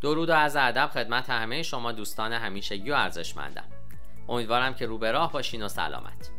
درود 0.00 0.28
و 0.28 0.32
از 0.32 0.56
ادب 0.56 0.90
خدمت 0.94 1.30
همه 1.30 1.62
شما 1.62 1.92
دوستان 1.92 2.32
همیشگی 2.32 2.90
و 2.90 2.94
ارزشمندم. 2.94 3.64
امیدوارم 4.28 4.74
که 4.74 4.86
رو 4.86 4.98
به 4.98 5.12
راه 5.12 5.32
باشین 5.32 5.62
و 5.62 5.68
سلامت. 5.68 6.30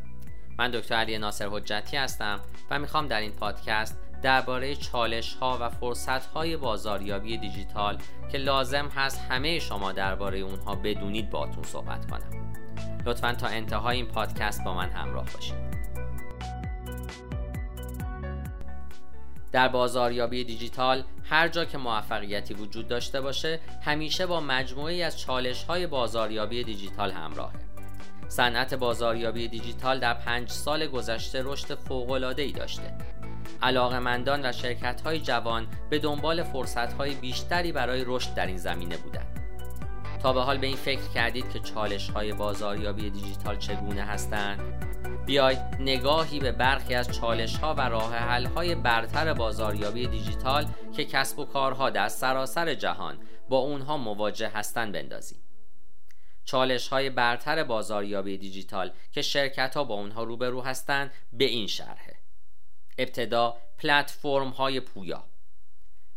من 0.60 0.72
دکتر 0.72 0.96
علی 0.96 1.18
ناصر 1.18 1.48
حجتی 1.52 1.98
هستم 1.98 2.40
و 2.72 2.80
می‌خوام 2.80 3.08
در 3.08 3.20
این 3.20 3.32
پادکست 3.32 4.00
درباره 4.22 4.76
چالش 4.76 5.36
ها 5.36 5.58
و 5.62 5.70
فرصت 5.70 6.26
های 6.26 6.58
بازاریابی 6.58 7.38
دیجیتال 7.38 7.98
که 8.32 8.38
لازم 8.38 8.88
هست 8.88 9.22
همه 9.30 9.60
شما 9.60 9.92
درباره 9.92 10.40
اونها 10.40 10.76
بدونید 10.76 11.30
باتون 11.30 11.64
صحبت 11.64 12.12
کنم. 12.12 12.54
لطفا 13.06 13.34
تا 13.34 13.48
انتهای 13.48 13.98
این 13.98 14.06
پادکست 14.06 14.64
با 14.64 14.74
من 14.74 14.90
همراه 14.90 15.26
باشید 15.34 15.77
در 19.52 19.68
بازاریابی 19.68 20.44
دیجیتال 20.44 21.04
هر 21.24 21.48
جا 21.48 21.66
که 21.66 21.78
موفقیتی 21.78 22.54
وجود 22.54 22.88
داشته 22.88 23.22
باشه 23.22 23.60
همیشه 23.82 24.26
با 24.26 24.40
مجموعی 24.40 25.04
از 25.04 25.20
چالش 25.20 25.64
های 25.64 25.88
بازاریابی 25.88 26.64
دیجیتال 26.64 27.12
همراهه. 27.12 27.54
صنعت 28.28 28.74
بازاریابی 28.74 29.48
دیجیتال 29.48 30.00
در 30.00 30.14
پنج 30.14 30.50
سال 30.50 30.88
گذشته 30.88 31.42
رشد 31.46 31.76
فوق‌العاده‌ای 31.76 32.52
داشته. 32.52 32.94
علاقمندان 33.62 34.46
و 34.46 34.52
شرکت 34.52 35.02
های 35.02 35.20
جوان 35.20 35.68
به 35.90 36.00
دنبال 36.00 36.44
فرصت 36.44 36.94
های 36.94 37.14
بیشتری 37.14 37.72
برای 37.72 38.04
رشد 38.06 38.34
در 38.34 38.46
این 38.46 38.58
زمینه 38.58 38.98
بودند. 38.98 39.40
تا 40.24 40.34
به 40.34 40.42
حال 40.42 40.58
به 40.58 40.68
این 40.68 40.76
فکر 40.76 41.08
کردید 41.14 41.50
که 41.50 41.60
چالش 41.60 42.10
های 42.10 42.34
بازاریابی 42.34 43.10
دیجیتال 43.10 43.58
چگونه 43.58 44.02
هستند؟ 44.02 44.87
بیاید 45.28 45.60
نگاهی 45.80 46.40
به 46.40 46.52
برخی 46.52 46.96
از 46.96 47.12
چالش 47.12 47.58
ها 47.58 47.74
و 47.74 47.82
راه 47.82 48.16
حل 48.16 48.46
های 48.46 48.76
برتر 48.76 49.34
بازاریابی 49.34 50.08
دیجیتال 50.08 50.66
که 50.96 51.06
کسب 51.06 51.40
و 51.40 51.46
کارها 51.46 51.90
در 51.90 52.08
سراسر 52.08 52.74
جهان 52.74 53.20
با 53.50 53.58
اونها 53.58 53.98
مواجه 53.98 54.48
هستند 54.48 54.94
بندازیم 54.94 55.40
چالش 56.46 56.88
های 56.88 57.10
برتر 57.10 57.64
بازاریابی 57.64 58.38
دیجیتال 58.38 58.92
که 59.12 59.22
شرکت 59.22 59.78
ها 59.78 59.84
با 59.84 59.96
اونها 59.96 60.24
روبرو 60.24 60.62
هستند 60.62 61.12
به 61.34 61.46
این 61.46 61.68
شرحه. 61.68 62.16
ابتدا 62.98 63.58
پلتفرم 63.78 64.50
های 64.50 64.80
پویا. 64.80 65.24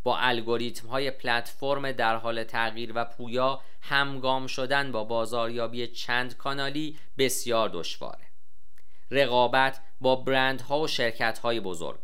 با 0.02 0.19
الگوریتم 0.19 0.89
های 0.89 1.11
پلتفرم 1.11 1.92
در 1.92 2.17
حال 2.17 2.45
تغییر 2.45 2.92
و 2.95 3.05
پویا 3.05 3.61
همگام 3.80 4.47
شدن 4.47 4.92
با 4.92 5.05
بازاریابی 5.05 5.86
چند 5.86 6.36
کانالی 6.36 6.98
بسیار 7.19 7.69
دشواره. 7.69 8.30
رقابت 9.11 9.80
با 10.00 10.16
برندها 10.16 10.80
و 10.80 10.89
شرکت 10.89 11.39
های 11.39 11.61
بزرگ. 11.61 12.00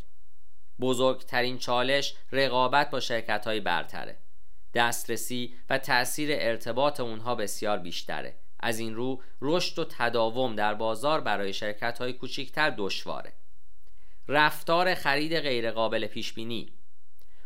بزرگترین 0.80 1.58
چالش 1.58 2.14
رقابت 2.32 2.90
با 2.90 3.00
شرکت 3.00 3.44
های 3.46 3.60
برتره. 3.60 4.18
دسترسی 4.74 5.54
و 5.70 5.78
تأثیر 5.78 6.28
ارتباط 6.32 7.00
اونها 7.00 7.34
بسیار 7.34 7.78
بیشتره. 7.78 8.36
از 8.60 8.78
این 8.78 8.94
رو 8.94 9.22
رشد 9.42 9.78
و 9.78 9.84
تداوم 9.84 10.56
در 10.56 10.74
بازار 10.74 11.20
برای 11.20 11.52
شرکت 11.52 11.98
های 11.98 12.12
کوچیکتر 12.12 12.70
دشواره. 12.70 13.32
رفتار 14.28 14.94
خرید 14.94 15.40
غیرقابل 15.40 16.06
پیش 16.06 16.32
بینی 16.32 16.72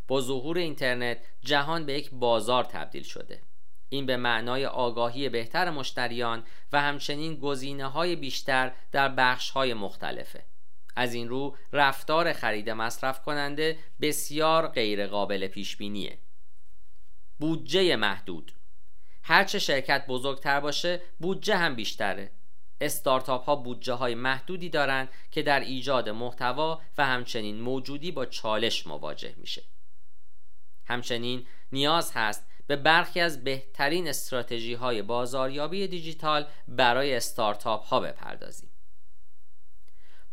با 0.09 0.21
ظهور 0.21 0.59
اینترنت 0.59 1.19
جهان 1.41 1.87
به 1.87 1.93
یک 1.93 2.11
بازار 2.13 2.65
تبدیل 2.65 3.03
شده. 3.03 3.43
این 3.91 4.07
به 4.07 4.17
معنای 4.17 4.67
آگاهی 4.67 5.29
بهتر 5.29 5.71
مشتریان 5.71 6.45
و 6.73 6.81
همچنین 6.81 7.35
گزینه 7.41 7.87
های 7.87 8.17
بیشتر 8.17 8.73
در 8.93 9.09
بخش 9.09 9.51
های 9.51 9.75
مختلفه. 9.75 10.45
از 10.97 11.15
این 11.15 11.29
رو 11.29 11.57
رفتار 11.73 12.33
خرید 12.33 12.71
مصرف 12.71 13.23
کننده 13.23 13.79
بسیار 14.01 14.69
غیر 14.69 15.07
قابل 15.07 15.47
پیش 15.47 15.77
بینیه 15.77 16.19
بودجه 17.39 17.97
محدود. 17.97 18.53
هرچه 19.23 19.59
شرکت 19.59 20.07
بزرگتر 20.07 20.61
باشه 20.61 21.01
بودجه 21.21 21.57
هم 21.57 21.75
بیشتره. 21.75 22.31
استارتاپ 22.81 23.45
ها 23.45 23.57
بودجه 23.57 23.93
های 23.93 24.15
محدودی 24.15 24.69
دارند 24.69 25.09
که 25.31 25.43
در 25.43 25.61
ایجاد 25.61 26.09
محتوا 26.09 26.81
و 26.99 27.07
همچنین 27.07 27.61
موجودی 27.61 28.13
با 28.13 28.27
چالش 28.27 28.87
مواجه 28.87 29.35
میشه. 29.37 29.63
همچنین 30.87 31.47
نیاز 31.73 32.13
هست 32.15 32.50
به 32.71 32.77
برخی 32.77 33.21
از 33.21 33.45
بهترین 33.45 34.09
استراتژی 34.09 34.75
های 34.75 35.03
بازاریابی 35.03 35.89
دیجیتال 35.89 36.47
برای 36.69 37.15
استارتاپ 37.15 37.85
ها 37.85 38.01
بپردازیم. 38.01 38.71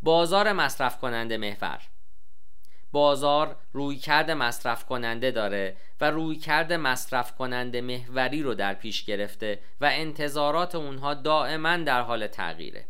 بازار 0.02 0.53
مصرف 0.53 0.98
کننده 0.98 1.38
محور. 1.38 1.81
بازار 2.92 3.56
رویکرد 3.74 4.31
مصرف 4.31 4.86
کننده 4.86 5.31
داره 5.31 5.78
و 6.02 6.12
رویکرد 6.12 6.74
مصرف 6.74 7.36
کننده 7.36 7.81
محوری 7.81 8.44
رو 8.44 8.54
در 8.54 8.74
پیش 8.74 9.04
گرفته 9.04 9.59
و 9.81 9.90
انتظارات 9.94 10.75
اونها 10.75 11.14
دائما 11.14 11.78
در 11.78 12.02
حال 12.02 12.28
تغییره. 12.28 12.86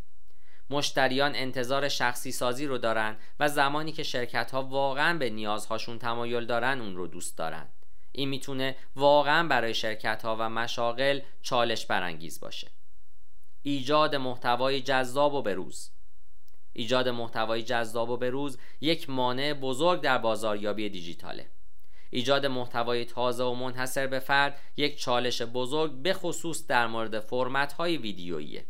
مشتریان 0.69 1.35
انتظار 1.35 1.89
شخصی 1.89 2.31
سازی 2.31 2.65
رو 2.65 2.77
دارن 2.77 3.17
و 3.39 3.47
زمانی 3.47 3.91
که 3.91 4.03
شرکت 4.03 4.51
ها 4.51 4.63
واقعا 4.63 5.17
به 5.17 5.29
نیازهاشون 5.29 5.99
تمایل 5.99 6.45
دارن 6.45 6.81
اون 6.81 6.95
رو 6.95 7.07
دوست 7.07 7.37
دارن. 7.37 7.67
این 8.17 8.29
می‌تونه 8.29 8.75
واقعا 8.95 9.47
برای 9.47 9.73
شرکت 9.73 10.21
ها 10.25 10.35
و 10.39 10.49
مشاغل 10.49 11.19
چالش 11.41 11.85
برانگیز 11.85 12.39
باشه. 12.39 12.67
ایجاد 13.63 14.15
محتوای 14.15 14.81
جذاب 14.81 15.33
و 15.33 15.41
بروز. 15.41 15.91
ایجاد 16.73 17.09
محتوای 17.09 17.63
جذاب 17.63 18.09
و 18.09 18.17
بروز 18.17 18.57
یک 18.81 19.09
مانع 19.09 19.53
بزرگ 19.53 20.01
در 20.01 20.17
بازاریابی 20.17 20.89
دیجیتاله. 20.89 21.47
ایجاد 22.09 22.45
محتوای 22.45 23.05
تازه 23.05 23.43
و 23.43 23.53
منحصر 23.53 24.07
به 24.07 24.19
فرد 24.19 24.59
یک 24.77 24.99
چالش 24.99 25.41
بزرگ 25.41 25.91
به 25.91 26.13
خصوص 26.13 26.67
در 26.67 26.87
مورد 26.87 27.19
فرمت 27.19 27.73
های 27.73 27.97
ویدیوییه 27.97 28.65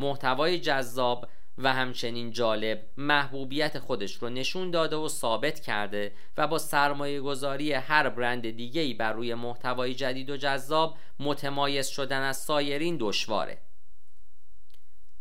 محتوای 0.00 0.60
جذاب 0.60 1.28
و 1.58 1.72
همچنین 1.72 2.30
جالب 2.30 2.82
محبوبیت 2.96 3.78
خودش 3.78 4.14
رو 4.14 4.28
نشون 4.28 4.70
داده 4.70 4.96
و 4.96 5.08
ثابت 5.08 5.60
کرده 5.60 6.12
و 6.36 6.46
با 6.46 6.58
سرمایه 6.58 7.20
گذاری 7.20 7.72
هر 7.72 8.08
برند 8.08 8.50
دیگهی 8.50 8.94
بر 8.94 9.12
روی 9.12 9.34
محتوای 9.34 9.94
جدید 9.94 10.30
و 10.30 10.36
جذاب 10.36 10.96
متمایز 11.20 11.86
شدن 11.86 12.22
از 12.22 12.36
سایرین 12.36 12.96
دشواره. 13.00 13.58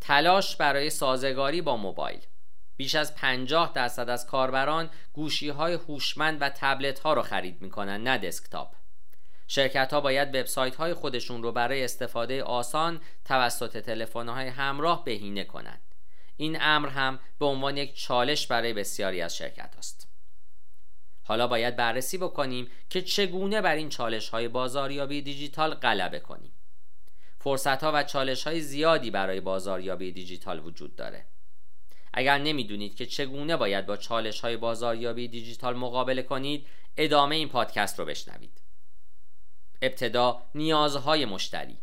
تلاش 0.01 0.55
برای 0.55 0.89
سازگاری 0.89 1.61
با 1.61 1.77
موبایل. 1.77 2.19
بیش 2.77 2.95
از 2.95 3.15
50 3.15 3.71
درصد 3.73 4.09
از 4.09 4.27
کاربران 4.27 4.89
گوشی 5.13 5.49
های 5.49 5.73
هوشمند 5.73 6.41
و 6.41 6.49
تبلت 6.49 6.99
ها 6.99 7.13
رو 7.13 7.21
خرید 7.21 7.61
می‌کنن 7.61 8.03
نه 8.03 8.17
دسکتاپ. 8.17 8.75
شرکت 9.47 9.93
ها 9.93 10.01
باید 10.01 10.35
وبسایت 10.35 10.75
های 10.75 10.93
خودشون 10.93 11.43
رو 11.43 11.51
برای 11.51 11.83
استفاده 11.83 12.43
آسان 12.43 13.01
توسط 13.25 13.77
تلفن 13.77 14.29
های 14.29 14.47
همراه 14.47 15.03
بهینه 15.03 15.43
کنند 15.43 15.84
این 16.37 16.57
امر 16.61 16.89
هم 16.89 17.19
به 17.39 17.45
عنوان 17.45 17.77
یک 17.77 17.95
چالش 17.95 18.47
برای 18.47 18.73
بسیاری 18.73 19.21
از 19.21 19.37
شرکت 19.37 19.75
است. 19.77 20.07
حالا 21.23 21.47
باید 21.47 21.75
بررسی 21.75 22.17
بکنیم 22.17 22.67
که 22.89 23.01
چگونه 23.01 23.61
بر 23.61 23.75
این 23.75 23.89
چالش 23.89 24.29
های 24.29 24.47
بازاریابی 24.47 25.21
دیجیتال 25.21 25.73
غلبه 25.73 26.19
کنیم. 26.19 26.51
فرصت 27.39 27.83
ها 27.83 27.91
و 27.93 28.03
چالش 28.03 28.47
های 28.47 28.61
زیادی 28.61 29.11
برای 29.11 29.41
بازاریابی 29.41 30.11
دیجیتال 30.11 30.65
وجود 30.65 30.95
داره. 30.95 31.25
اگر 32.13 32.37
نمی‌دونید 32.37 32.95
که 32.95 33.05
چگونه 33.05 33.57
باید 33.57 33.85
با 33.85 33.97
چالش 33.97 34.41
های 34.41 34.57
بازاریابی 34.57 35.27
دیجیتال 35.27 35.75
مقابله 35.75 36.23
کنید، 36.23 36.67
ادامه 36.97 37.35
این 37.35 37.49
پادکست 37.49 37.99
رو 37.99 38.05
بشنوید. 38.05 38.61
ابتدا 39.81 40.41
نیازهای 40.55 41.25
مشتری 41.25 41.77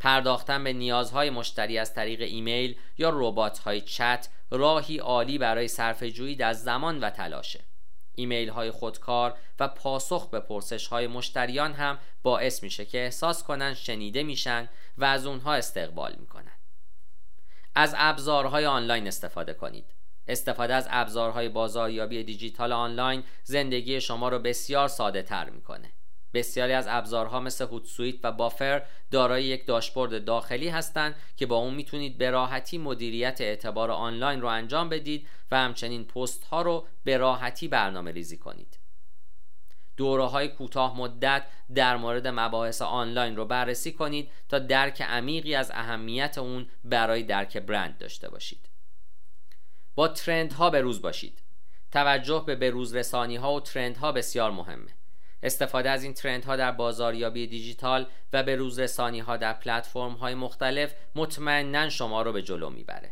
پرداختن 0.00 0.64
به 0.64 0.72
نیازهای 0.72 1.30
مشتری 1.30 1.78
از 1.78 1.94
طریق 1.94 2.20
ایمیل 2.20 2.76
یا 2.98 3.10
ربات‌های 3.14 3.80
چت 3.80 4.28
راهی 4.50 4.98
عالی 4.98 5.38
برای 5.38 5.68
صرفه‌جویی 5.68 6.36
در 6.36 6.52
زمان 6.52 7.00
و 7.00 7.10
تلاشه. 7.10 7.60
ایمیل 8.14 8.48
های 8.48 8.70
خودکار 8.70 9.38
و 9.60 9.68
پاسخ 9.68 10.30
به 10.30 10.40
پرسش 10.40 10.86
های 10.86 11.06
مشتریان 11.06 11.72
هم 11.72 11.98
باعث 12.22 12.62
میشه 12.62 12.84
که 12.84 12.98
احساس 12.98 13.42
کنن 13.42 13.74
شنیده 13.74 14.22
میشن 14.22 14.68
و 14.98 15.04
از 15.04 15.26
اونها 15.26 15.54
استقبال 15.54 16.16
می‌کنن. 16.20 16.52
از 17.74 17.94
ابزارهای 17.98 18.66
آنلاین 18.66 19.06
استفاده 19.06 19.54
کنید. 19.54 19.84
استفاده 20.28 20.74
از 20.74 20.88
ابزارهای 20.90 21.48
بازاریابی 21.48 22.24
دیجیتال 22.24 22.72
آنلاین 22.72 23.24
زندگی 23.44 24.00
شما 24.00 24.28
رو 24.28 24.38
بسیار 24.38 24.88
ساده 24.88 25.22
تر 25.22 25.50
می‌کنه. 25.50 25.92
بسیاری 26.34 26.72
از 26.72 26.86
ابزارها 26.88 27.40
مثل 27.40 27.64
هوتسویت 27.64 28.16
و 28.22 28.32
بافر 28.32 28.82
دارای 29.10 29.44
یک 29.44 29.66
داشبورد 29.66 30.24
داخلی 30.24 30.68
هستند 30.68 31.14
که 31.36 31.46
با 31.46 31.56
اون 31.56 31.74
می‌تونید 31.74 32.18
به 32.18 32.30
راحتی 32.30 32.78
مدیریت 32.78 33.40
اعتبار 33.40 33.90
آنلاین 33.90 34.40
رو 34.40 34.48
انجام 34.48 34.88
بدید 34.88 35.28
و 35.50 35.56
همچنین 35.56 36.04
پست 36.04 36.44
ها 36.44 36.62
رو 36.62 36.86
به 37.04 37.16
راحتی 37.16 37.68
برنامه 37.68 38.12
ریزی 38.12 38.36
کنید. 38.36 38.78
دوره 39.96 40.24
های 40.24 40.48
کوتاه 40.48 40.98
مدت 40.98 41.46
در 41.74 41.96
مورد 41.96 42.26
مباحث 42.26 42.82
آنلاین 42.82 43.36
رو 43.36 43.44
بررسی 43.44 43.92
کنید 43.92 44.30
تا 44.48 44.58
درک 44.58 45.02
عمیقی 45.02 45.54
از 45.54 45.70
اهمیت 45.74 46.38
اون 46.38 46.66
برای 46.84 47.22
درک 47.22 47.58
برند 47.58 47.98
داشته 47.98 48.30
باشید. 48.30 48.68
با 49.94 50.08
ترند 50.08 50.52
ها 50.52 50.70
به 50.70 50.80
روز 50.80 51.02
باشید. 51.02 51.42
توجه 51.92 52.44
به 52.46 52.56
بروز 52.56 52.94
رسانی 52.94 53.36
ها 53.36 53.54
و 53.54 53.60
ترند 53.60 53.96
ها 53.96 54.12
بسیار 54.12 54.50
مهمه. 54.50 54.90
استفاده 55.44 55.90
از 55.90 56.02
این 56.02 56.14
ترند 56.14 56.44
ها 56.44 56.56
در 56.56 56.72
بازاریابی 56.72 57.46
دیجیتال 57.46 58.06
و 58.32 58.42
به 58.42 58.56
روزرسانی 58.56 59.20
ها 59.20 59.36
در 59.36 59.52
پلتفرم 59.52 60.12
های 60.12 60.34
مختلف 60.34 60.94
مطمئنا 61.14 61.88
شما 61.88 62.22
رو 62.22 62.32
به 62.32 62.42
جلو 62.42 62.70
می‌بره. 62.70 63.10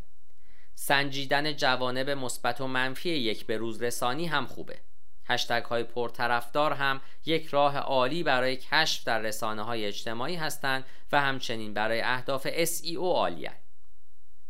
سنجیدن 0.74 1.56
جوانب 1.56 2.10
مثبت 2.10 2.60
و 2.60 2.66
منفی 2.66 3.10
یک 3.10 3.46
به 3.46 3.56
روز 3.56 3.82
رسانی 3.82 4.26
هم 4.26 4.46
خوبه. 4.46 4.78
هشتگ 5.24 5.64
های 5.64 5.84
پرطرفدار 5.84 6.72
هم 6.72 7.00
یک 7.26 7.46
راه 7.46 7.78
عالی 7.78 8.22
برای 8.22 8.56
کشف 8.56 9.04
در 9.04 9.18
رسانه 9.18 9.62
های 9.62 9.84
اجتماعی 9.84 10.36
هستند 10.36 10.84
و 11.12 11.20
همچنین 11.20 11.74
برای 11.74 12.00
اهداف 12.00 12.64
SEO 12.64 12.96
عالیه 12.96 13.52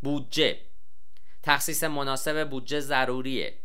بودجه. 0.02 0.58
تخصیص 1.42 1.84
مناسب 1.84 2.50
بودجه 2.50 2.80
ضروریه. 2.80 3.61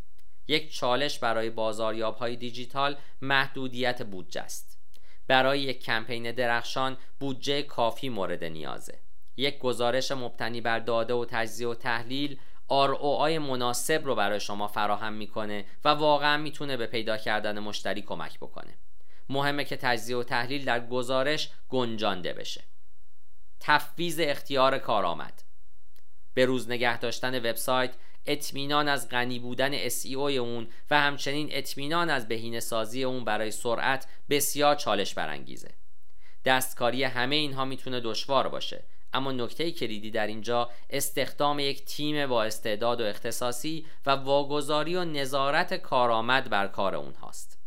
یک 0.47 0.73
چالش 0.75 1.19
برای 1.19 1.49
بازاریاب 1.49 2.17
های 2.17 2.35
دیجیتال 2.35 2.97
محدودیت 3.21 4.03
بودجه 4.03 4.41
است. 4.41 4.79
برای 5.27 5.59
یک 5.59 5.83
کمپین 5.83 6.31
درخشان 6.31 6.97
بودجه 7.19 7.61
کافی 7.61 8.09
مورد 8.09 8.43
نیازه. 8.43 8.99
یک 9.37 9.59
گزارش 9.59 10.11
مبتنی 10.11 10.61
بر 10.61 10.79
داده 10.79 11.13
و 11.13 11.25
تجزیه 11.25 11.67
و 11.67 11.75
تحلیل 11.75 12.39
ROI 12.69 13.39
مناسب 13.39 14.05
رو 14.05 14.15
برای 14.15 14.39
شما 14.39 14.67
فراهم 14.67 15.13
می‌کنه 15.13 15.65
و 15.85 15.89
واقعا 15.89 16.37
می‌تونه 16.37 16.77
به 16.77 16.87
پیدا 16.87 17.17
کردن 17.17 17.59
مشتری 17.59 18.01
کمک 18.01 18.37
بکنه. 18.37 18.77
مهمه 19.29 19.63
که 19.63 19.77
تجزیه 19.77 20.17
و 20.17 20.23
تحلیل 20.23 20.65
در 20.65 20.87
گزارش 20.87 21.49
گنجانده 21.69 22.33
بشه. 22.33 22.63
تفویض 23.59 24.19
اختیار 24.23 24.77
کارآمد. 24.77 25.43
به 26.33 26.45
روز 26.45 26.69
نگه 26.69 26.99
داشتن 26.99 27.35
وبسایت 27.35 27.93
اطمینان 28.27 28.87
از 28.87 29.09
غنی 29.09 29.39
بودن 29.39 29.89
SEO 29.89 30.15
اون 30.15 30.67
و 30.91 30.99
همچنین 30.99 31.49
اطمینان 31.51 32.09
از 32.09 32.27
بهینه 32.27 32.59
سازی 32.59 33.03
اون 33.03 33.25
برای 33.25 33.51
سرعت 33.51 34.07
بسیار 34.29 34.75
چالش 34.75 35.13
برانگیزه. 35.13 35.69
دستکاری 36.45 37.03
همه 37.03 37.35
اینها 37.35 37.65
می‌تونه 37.65 37.99
دشوار 37.99 38.47
باشه 38.47 38.83
اما 39.13 39.31
نکته 39.31 39.71
کلیدی 39.71 40.11
در 40.11 40.27
اینجا 40.27 40.69
استخدام 40.89 41.59
یک 41.59 41.85
تیم 41.85 42.27
با 42.27 42.43
استعداد 42.43 43.01
و 43.01 43.03
اختصاصی 43.03 43.85
و 44.05 44.09
واگذاری 44.09 44.95
و 44.95 45.03
نظارت 45.03 45.73
کارآمد 45.73 46.49
بر 46.49 46.67
کار 46.67 46.95
اونهاست 46.95 47.59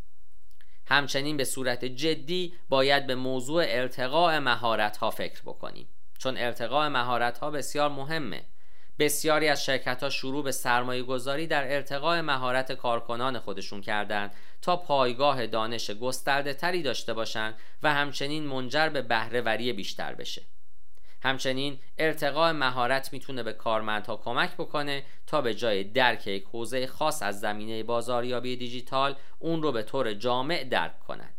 همچنین 0.87 1.37
به 1.37 1.45
صورت 1.45 1.85
جدی 1.85 2.55
باید 2.69 3.07
به 3.07 3.15
موضوع 3.15 3.65
ارتقاء 3.67 4.41
مهارت 4.41 4.97
ها 4.97 5.11
فکر 5.11 5.43
بکنیم 5.43 5.89
چون 6.19 6.37
ارتقاء 6.37 6.89
مهارت 6.89 7.39
ها 7.39 7.51
بسیار 7.51 7.91
مهمه. 7.91 8.45
بسیاری 9.01 9.49
از 9.49 9.65
شرکت 9.65 10.03
ها 10.03 10.11
شروع 10.11 10.45
به 10.45 10.53
سرمایه 10.53 11.03
گذاری 11.03 11.47
در 11.47 11.75
ارتقاء 11.75 12.23
مهارت 12.23 12.73
کارکنان 12.73 13.39
خودشون 13.39 13.81
کردند 13.81 14.35
تا 14.63 14.77
پایگاه 14.77 15.47
دانش 15.47 15.91
گسترده 15.91 16.55
تری 16.55 16.83
داشته 16.83 17.15
باشند 17.15 17.55
و 17.83 17.95
همچنین 17.95 18.47
منجر 18.47 18.89
به 18.89 19.03
بهرهوری 19.03 19.73
بیشتر 19.73 20.15
بشه. 20.15 20.43
همچنین 21.23 21.79
ارتقاء 21.99 22.53
مهارت 22.53 23.13
می‌تونه 23.13 23.43
به 23.43 23.53
کارمندها 23.53 24.17
کمک 24.17 24.55
بکنه 24.55 25.05
تا 25.27 25.41
به 25.41 25.55
جای 25.55 25.85
درک 25.85 26.27
یک 26.27 26.45
حوزه 26.53 26.87
خاص 26.87 27.23
از 27.23 27.41
زمینه 27.41 27.83
بازاریابی 27.83 28.57
دیجیتال 28.57 29.17
اون 29.39 29.63
رو 29.63 29.73
به 29.73 29.83
طور 29.83 30.15
جامع 30.15 30.65
درک 30.65 31.01
کنند. 31.01 31.35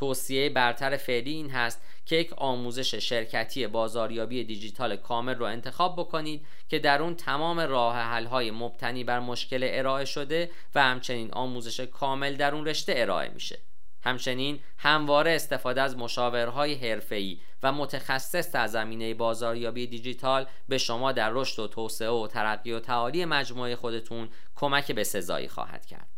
توصیه 0.00 0.48
برتر 0.48 0.96
فعلی 0.96 1.32
این 1.32 1.50
هست 1.50 1.82
که 2.06 2.16
یک 2.16 2.32
آموزش 2.32 2.94
شرکتی 2.94 3.66
بازاریابی 3.66 4.44
دیجیتال 4.44 4.96
کامل 4.96 5.34
رو 5.34 5.44
انتخاب 5.46 5.96
بکنید 5.96 6.46
که 6.68 6.78
در 6.78 7.02
اون 7.02 7.14
تمام 7.14 7.60
راه 7.60 7.96
حل 7.96 8.24
های 8.24 8.50
مبتنی 8.50 9.04
بر 9.04 9.20
مشکل 9.20 9.68
ارائه 9.70 10.04
شده 10.04 10.50
و 10.74 10.82
همچنین 10.82 11.30
آموزش 11.32 11.80
کامل 11.80 12.36
در 12.36 12.54
اون 12.54 12.66
رشته 12.66 12.94
ارائه 12.96 13.28
میشه 13.28 13.58
همچنین 14.02 14.60
همواره 14.78 15.30
استفاده 15.30 15.82
از 15.82 15.96
مشاورهای 15.96 16.74
حرفه‌ای 16.74 17.38
و 17.62 17.72
متخصص 17.72 18.52
در 18.52 18.66
زمینه 18.66 19.14
بازاریابی 19.14 19.86
دیجیتال 19.86 20.46
به 20.68 20.78
شما 20.78 21.12
در 21.12 21.30
رشد 21.30 21.62
و 21.62 21.68
توسعه 21.68 22.10
و 22.10 22.26
ترقی 22.26 22.72
و 22.72 22.80
تعالی 22.80 23.24
مجموعه 23.24 23.76
خودتون 23.76 24.28
کمک 24.56 24.92
به 24.92 25.04
سزایی 25.04 25.48
خواهد 25.48 25.86
کرد. 25.86 26.09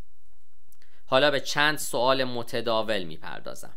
حالا 1.12 1.30
به 1.30 1.40
چند 1.40 1.78
سوال 1.78 2.24
متداول 2.24 3.02
می‌پردازم. 3.02 3.76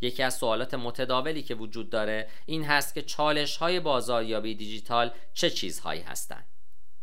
یکی 0.00 0.22
از 0.22 0.34
سوالات 0.34 0.74
متداولی 0.74 1.42
که 1.42 1.54
وجود 1.54 1.90
داره 1.90 2.28
این 2.46 2.64
هست 2.64 2.94
که 2.94 3.02
چالش 3.02 3.56
های 3.56 3.80
بازاریابی 3.80 4.54
دیجیتال 4.54 5.10
چه 5.34 5.50
چیزهایی 5.50 6.00
هستند؟ 6.00 6.44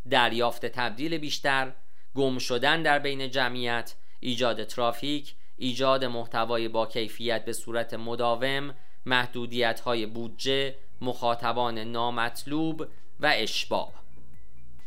دریافت 0.10 0.66
تبدیل 0.66 1.18
بیشتر، 1.18 1.74
گم 2.16 2.38
شدن 2.38 2.82
در 2.82 3.00
بین 3.00 3.30
جمعیت، 3.30 3.96
ایجاد 4.20 4.64
ترافیک، 4.64 5.36
ایجاد 5.58 6.06
محتوای 6.06 6.68
با 6.68 6.86
کیفیت 6.86 7.46
به 7.46 7.54
صورت 7.54 7.94
مداوم 7.94 8.76
محدودیت 9.06 9.80
های 9.80 10.06
بودجه 10.06 10.76
مخاطبان 11.02 11.78
نامطلوب 11.80 12.88
و 13.20 13.34
اشباع 13.36 13.94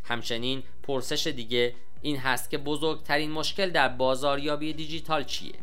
همچنین 0.04 0.62
پرسش 0.82 1.26
دیگه 1.26 1.74
این 2.06 2.16
هست 2.16 2.50
که 2.50 2.58
بزرگترین 2.58 3.30
مشکل 3.30 3.70
در 3.70 3.88
بازاریابی 3.88 4.72
دیجیتال 4.72 5.24
چیه. 5.24 5.54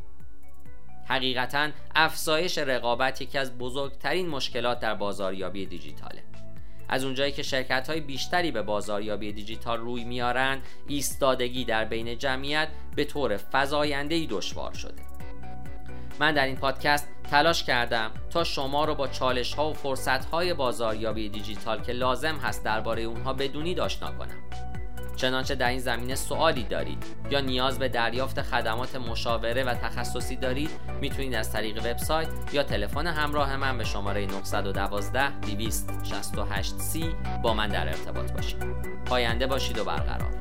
حقیقتا 1.07 1.69
افزایش 1.95 2.57
رقابت 2.57 3.21
یکی 3.21 3.37
از 3.37 3.57
بزرگترین 3.57 4.29
مشکلات 4.29 4.79
در 4.79 4.95
بازاریابی 4.95 5.65
دیجیتاله. 5.65 6.23
از 6.89 7.03
اونجایی 7.03 7.31
که 7.31 7.43
شرکت 7.43 7.89
های 7.89 8.01
بیشتری 8.01 8.51
به 8.51 8.61
بازاریابی 8.61 9.33
دیجیتال 9.33 9.79
روی 9.79 10.03
میارن 10.03 10.61
ایستادگی 10.87 11.65
در 11.65 11.85
بین 11.85 12.17
جمعیت 12.17 12.67
به 12.95 13.05
طور 13.05 13.39
فزاینده‌ای 13.51 14.27
دشوار 14.27 14.73
شده. 14.73 15.01
من 16.19 16.33
در 16.33 16.45
این 16.45 16.55
پادکست 16.55 17.07
تلاش 17.31 17.63
کردم 17.63 18.11
تا 18.29 18.43
شما 18.43 18.85
رو 18.85 18.95
با 18.95 19.07
چالش 19.07 19.53
ها 19.53 19.69
و 19.69 19.73
فرصت 19.73 20.25
های 20.25 20.53
بازاریابی 20.53 21.29
دیجیتال 21.29 21.81
که 21.81 21.91
لازم 21.91 22.35
هست 22.35 22.63
درباره 22.63 23.01
اونها 23.01 23.33
بدونید 23.33 23.79
آشنا 23.79 24.11
کنم. 24.11 24.72
چنانچه 25.23 25.55
در 25.55 25.69
این 25.69 25.79
زمینه 25.79 26.15
سوالی 26.15 26.63
دارید 26.63 27.03
یا 27.29 27.39
نیاز 27.39 27.79
به 27.79 27.89
دریافت 27.89 28.41
خدمات 28.41 28.95
مشاوره 28.95 29.63
و 29.63 29.73
تخصصی 29.73 30.35
دارید 30.35 30.69
می‌تونید 31.01 31.35
از 31.35 31.51
طریق 31.51 31.85
وبسایت 31.85 32.27
یا 32.53 32.63
تلفن 32.63 33.07
همراه 33.07 33.57
من 33.57 33.77
به 33.77 33.83
شماره 33.83 34.25
912 34.25 35.39
268 35.39 36.75
c 36.77 37.05
با 37.43 37.53
من 37.53 37.67
در 37.67 37.87
ارتباط 37.87 38.31
باشید. 38.31 38.63
پاینده 39.05 39.47
باشید 39.47 39.77
و 39.77 39.83
برقرار. 39.83 40.33